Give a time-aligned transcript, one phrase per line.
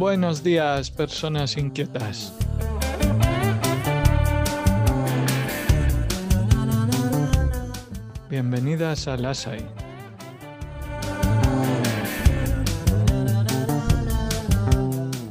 [0.00, 2.32] Buenos días, personas inquietas.
[8.40, 9.62] Bienvenidas a LASAI.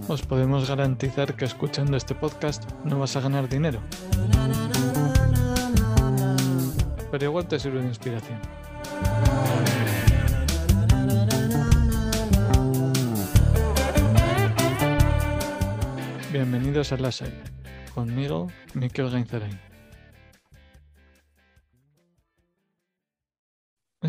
[0.08, 3.82] Os podemos garantizar que escuchando este podcast no vas a ganar dinero.
[7.10, 8.40] Pero igual te sirve de inspiración.
[16.32, 17.34] Bienvenidos a LASAI.
[17.96, 19.69] Conmigo, Miquel Gainzarain.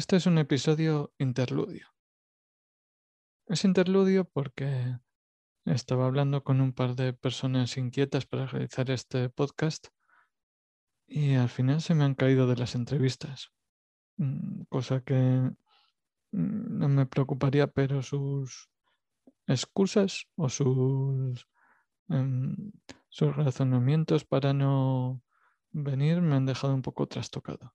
[0.01, 1.87] Este es un episodio interludio.
[3.47, 4.97] Es interludio porque
[5.67, 9.89] estaba hablando con un par de personas inquietas para realizar este podcast
[11.07, 13.53] y al final se me han caído de las entrevistas,
[14.17, 15.53] mm, cosa que mm,
[16.79, 18.71] no me preocuparía, pero sus
[19.47, 21.47] excusas o sus,
[22.09, 22.73] em,
[23.11, 25.21] sus razonamientos para no
[25.73, 27.75] venir me han dejado un poco trastocado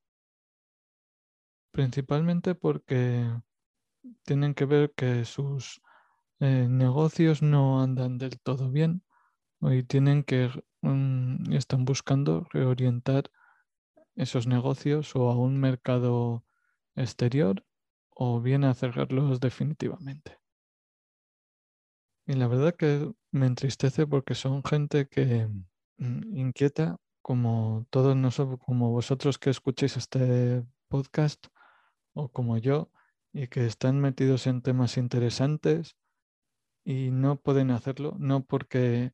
[1.76, 3.30] principalmente porque
[4.24, 5.82] tienen que ver que sus
[6.40, 9.04] eh, negocios no andan del todo bien
[9.60, 10.50] y tienen que
[10.82, 13.30] mm, están buscando reorientar
[14.16, 16.46] esos negocios o a un mercado
[16.96, 17.66] exterior
[18.10, 20.40] o bien a definitivamente.
[22.26, 25.50] Y la verdad que me entristece porque son gente que
[25.98, 31.48] mm, inquieta como todos nosotros, como vosotros que escuchéis este podcast,
[32.16, 32.90] o como yo
[33.34, 35.98] y que están metidos en temas interesantes
[36.84, 39.14] y no pueden hacerlo, no porque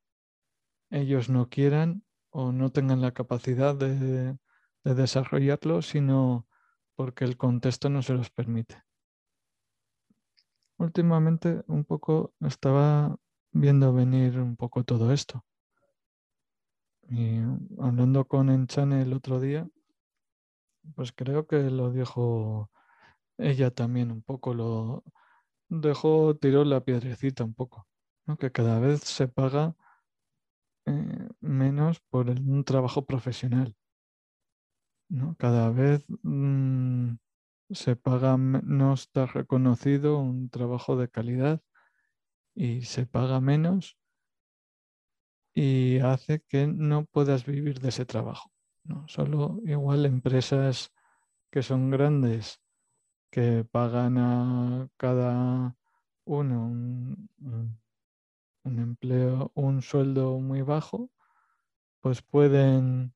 [0.92, 4.38] ellos no quieran o no tengan la capacidad de,
[4.84, 6.48] desarrollarlo, sino
[6.96, 8.84] porque el contexto no se los permite.
[10.78, 13.16] Últimamente un poco estaba
[13.52, 15.46] viendo venir un poco todo esto.
[17.10, 17.40] Y
[17.80, 19.68] hablando con Enchane el otro día,
[20.96, 22.72] pues creo que lo dijo
[23.42, 25.04] ella también un poco lo
[25.70, 27.88] dejó, tiró la piedrecita un poco,
[28.40, 29.76] que cada vez se paga
[30.86, 33.76] eh, menos por un trabajo profesional.
[35.10, 35.36] ¿no?
[35.38, 37.16] Cada vez mm,
[37.72, 41.62] se paga, no está reconocido un trabajo de calidad
[42.56, 43.98] y se paga menos
[45.54, 48.52] y hace que no puedas vivir de ese trabajo.
[48.84, 49.08] ¿no?
[49.08, 50.92] Solo igual empresas
[51.52, 52.62] que son grandes
[53.32, 55.76] que pagan a cada
[56.26, 57.30] uno un,
[58.64, 61.10] empleo, un sueldo muy bajo,
[62.02, 63.16] pues pueden,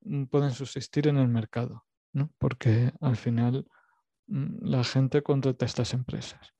[0.00, 2.30] mm, pueden subsistir en el mercado, ¿no?
[2.38, 3.66] porque al final
[4.26, 6.54] mm, la gente contrata estas empresas.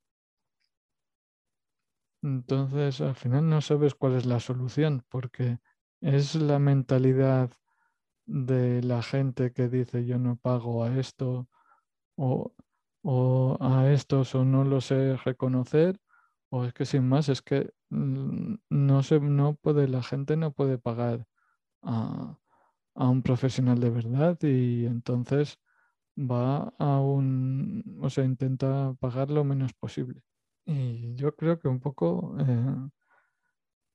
[2.22, 5.58] Entonces, al final no sabes cuál es la solución, porque
[6.02, 7.50] es la mentalidad
[8.26, 11.48] de la gente que dice yo no pago a esto,
[12.16, 12.54] o
[13.02, 16.00] o a estos o no lo sé reconocer
[16.50, 20.52] o es que sin más es que mm, no se no puede la gente no
[20.52, 21.26] puede pagar
[21.82, 22.36] a,
[22.94, 25.58] un profesional de verdad y entonces
[26.18, 30.22] va a un o sea intenta pagar lo menos posible
[30.66, 32.90] y yo creo que un poco eh,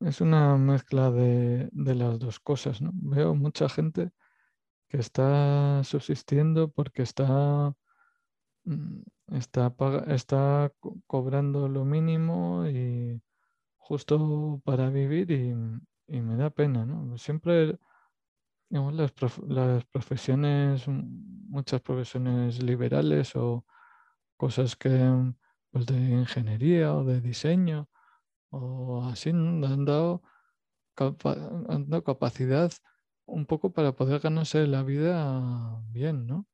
[0.02, 2.92] es una mezcla de, de, las dos cosas ¿no?
[2.96, 4.12] veo mucha gente
[4.90, 7.76] que está subsistiendo porque está
[8.66, 9.02] Mm,
[9.34, 9.74] está,
[10.08, 10.72] está
[11.08, 13.22] cobrando lo mínimo y
[13.78, 15.54] justo para vivir y,
[16.22, 17.18] me da pena, ¿no?
[17.18, 17.80] Siempre
[18.70, 19.14] las,
[19.48, 23.66] las profesiones, muchas profesiones liberales o
[24.38, 24.92] cosas que
[25.72, 27.90] pues de ingeniería o de diseño
[28.52, 30.24] o así han dado,
[30.98, 32.72] han dado capacidad
[33.26, 36.48] un poco para poder ganarse la vida bien, ¿no?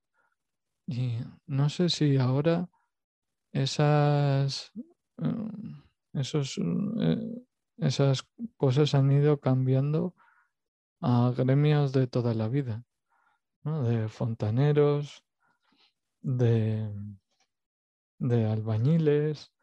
[0.92, 2.70] Y no sé si ahora
[3.54, 4.74] esas,
[5.16, 5.84] mm,
[6.20, 6.60] esos,
[7.00, 7.46] eh,
[7.78, 8.28] esas
[8.58, 10.16] cosas han ido cambiando
[11.00, 12.84] a gremios de toda la vida,
[13.64, 15.24] de fontaneros,
[16.22, 16.94] de,
[18.20, 19.54] de albañiles,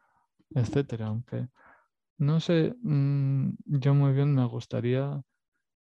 [0.55, 1.07] etcétera.
[1.09, 1.47] Aunque
[2.17, 5.21] no sé, mm, yo muy bien me gustaría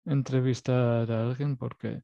[0.04, 2.04] entrevistar a alguien porque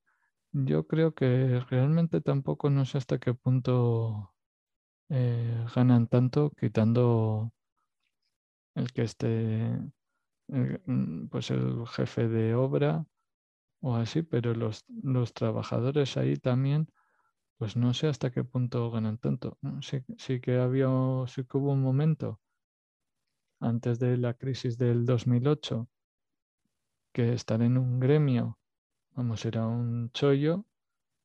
[0.66, 4.34] yo creo que realmente tampoco no sé hasta qué punto
[5.10, 7.54] eh, ganan tanto quitando
[8.76, 9.78] el que esté
[10.48, 13.06] mm, pues el jefe de obra
[13.82, 16.88] o así, pero los, los trabajadores ahí también,
[17.58, 19.58] pues no sé hasta qué punto ganan tanto.
[19.82, 20.88] Sí, sí que había,
[21.28, 22.42] sí que hubo un momento
[23.60, 25.90] antes de la crisis del 2008
[27.14, 28.60] que estar en un gremio,
[29.16, 30.66] vamos, era un chollo,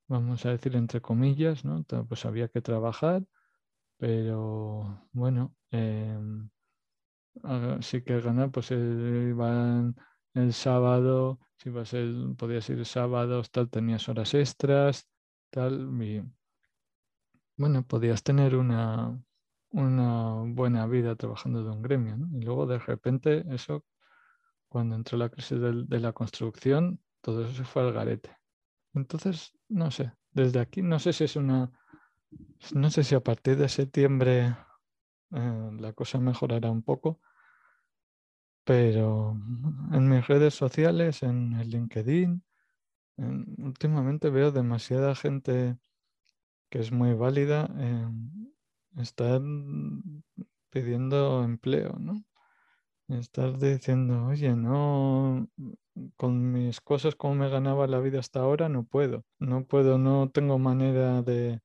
[0.08, 1.84] vamos a decir entre comillas, ¿no?
[2.08, 3.24] Pues había que trabajar,
[3.98, 6.50] pero bueno, em,
[7.82, 8.76] sí ganar, pues eh,
[9.30, 9.94] iban
[10.34, 11.94] el sábado, si vas
[12.38, 15.08] podías ir sábados, tal, tenías horas extras,
[15.50, 16.22] tal, y
[17.56, 19.20] bueno, podías tener una,
[19.70, 23.84] una buena vida trabajando de un gremio, Y luego de repente eso,
[24.68, 28.36] cuando entró la crisis de la construcción, todo eso se fue al garete.
[28.94, 31.70] Entonces, no sé, desde aquí no sé si es una,
[32.74, 34.56] no sé si a partir de septiembre
[35.32, 37.20] eh, la cosa mejorará un poco,
[38.64, 39.32] pero
[39.92, 42.42] en mis redes sociales, en el LinkedIn,
[43.58, 45.76] últimamente veo demasiada gente
[46.70, 47.68] que es muy válida,
[48.96, 49.40] estar
[50.70, 52.24] pidiendo empleo, ¿no?
[53.08, 55.48] Estar diciendo, oye, no,
[56.16, 60.30] con mis cosas como me ganaba la vida hasta ahora, no puedo, no puedo, no
[60.30, 61.60] tengo manera de,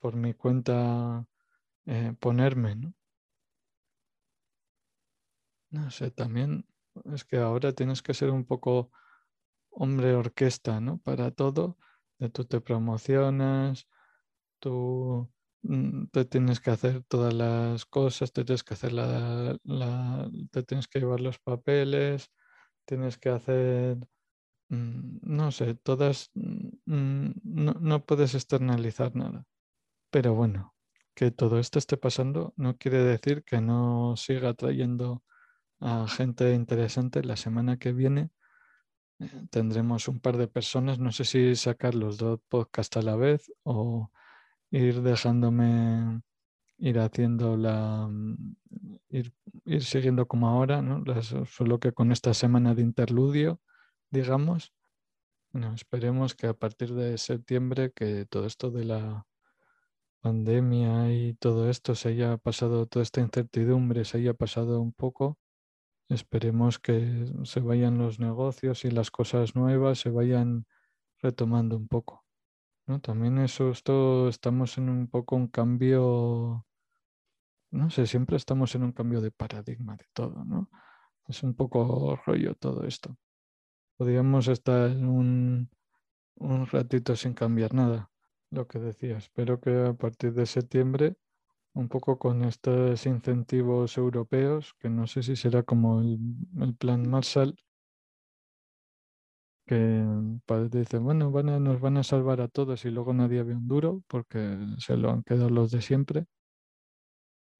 [0.00, 1.26] por mi cuenta,
[1.86, 2.94] eh, ponerme, ¿no?
[5.70, 6.66] No sé, también
[7.12, 8.90] es que ahora tienes que ser un poco
[9.70, 10.98] hombre orquesta, ¿no?
[10.98, 11.78] Para todo,
[12.18, 13.88] de tú te promocionas,
[14.60, 15.30] tú
[15.62, 19.58] mm, te tienes que hacer todas las cosas, te tienes que hacer la,
[20.50, 22.30] te tienes que llevar los papeles,
[22.90, 23.98] tienes que hacer,
[24.70, 29.46] mm, no sé, todas, mm, no, no puedes externalizar nada.
[30.10, 30.74] Pero bueno,
[31.14, 35.22] que todo esto esté pasando no quiere decir que no siga trayendo
[35.80, 37.22] a gente interesante.
[37.24, 38.30] La semana que viene
[39.20, 40.98] eh, tendremos un par de personas.
[40.98, 44.10] No sé si sacar los dos podcasts a la vez o
[44.70, 46.22] ir dejándome
[46.80, 48.56] ir haciendo la mm,
[49.10, 49.32] ir,
[49.82, 51.04] siguiendo como ahora, ¿no?
[51.46, 53.60] solo que con esta semana de interludio,
[54.10, 54.72] digamos.
[55.74, 59.26] Esperemos que a partir de septiembre que todo esto de la
[60.20, 65.38] pandemia y todo esto se haya pasado, toda esta incertidumbre se haya pasado un poco
[66.10, 70.66] Esperemos que se vayan los negocios y las cosas nuevas se vayan
[71.22, 72.24] retomando un poco.
[72.86, 73.00] ¿no?
[73.00, 76.66] También eso, esto estamos en un poco un cambio,
[77.70, 80.70] no sé, siempre estamos en un cambio de paradigma de todo, ¿no?
[81.28, 83.16] Es un poco rollo todo esto.
[83.96, 85.70] Podríamos estar un,
[86.36, 88.10] un ratito sin cambiar nada,
[88.50, 89.18] lo que decía.
[89.18, 91.16] Espero que a partir de septiembre
[91.74, 97.56] un poco con estos incentivos europeos, que no sé si será como el, plan Marshall,
[99.66, 100.04] que
[100.70, 104.02] dice, bueno, van nos van a salvar a todos y luego nadie ve un duro
[104.08, 106.26] porque se lo han quedado los de siempre.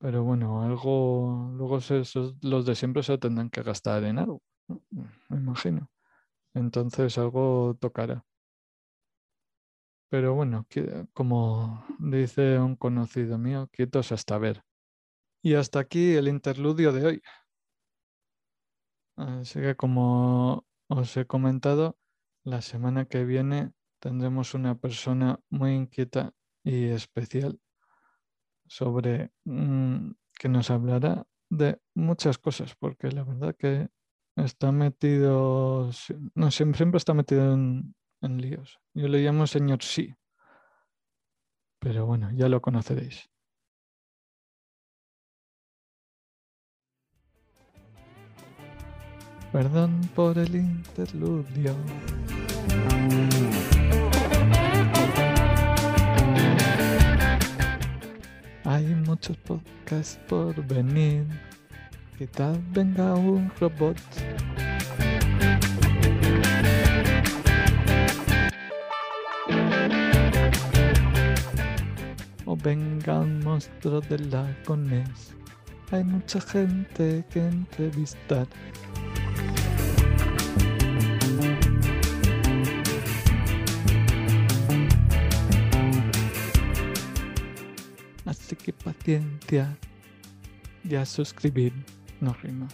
[0.00, 4.41] Pero bueno, algo, luego esos, los de siempre se tendrán que gastar en algo,
[5.29, 5.91] me imagino.
[6.55, 8.25] Entonces algo tocará.
[10.08, 10.67] Pero bueno,
[11.12, 14.62] como dice un conocido mío, quietos hasta ver.
[15.42, 17.23] Y hasta aquí el interludio de hoy.
[19.16, 21.99] Así que como os he comentado,
[22.42, 26.33] la semana que viene tendremos una persona muy inquieta
[26.64, 27.61] y especial
[28.71, 33.89] sobre mm, que nos hablará de muchas cosas, porque la verdad que
[34.37, 35.91] está metido,
[36.35, 38.79] no siempre está metido en, en líos.
[38.95, 40.15] Yo le llamo señor sí.
[41.81, 43.29] Pero bueno, ya lo conoceréis.
[49.50, 51.75] Perdón por el interludio.
[59.11, 61.26] Muchos podcasts por venir.
[62.37, 63.97] tal venga un robot.
[72.62, 75.35] venga un monstruo de lagones.
[75.90, 78.47] Hay mucha gente que entrevistar.
[88.61, 89.76] que patentear
[90.85, 91.73] y a suscribir
[92.21, 92.69] no rima.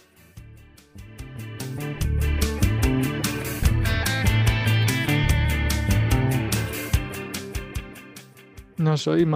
[8.76, 9.26] No soy.